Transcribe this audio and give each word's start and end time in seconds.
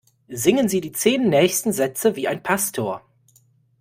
Singen 0.29 0.67
Sie 0.67 0.81
die 0.81 0.93
zehn 0.93 1.29
nächsten 1.29 1.73
Sätze 1.73 2.15
wie 2.15 2.27
ein 2.27 2.41
Pastor! 2.41 3.05